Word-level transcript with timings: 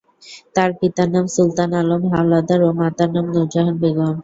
তার 0.55 0.69
পিতার 0.79 1.07
নাম 1.13 1.25
সুলতান 1.35 1.71
আলম 1.79 2.01
হাওলাদার 2.11 2.59
ও 2.63 2.79
মাতার 2.79 3.09
নাম 3.15 3.25
নূর 3.33 3.45
জাহান 3.53 3.75
বেগম। 3.81 4.15